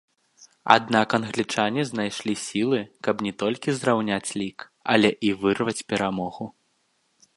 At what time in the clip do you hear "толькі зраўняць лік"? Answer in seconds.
3.43-4.57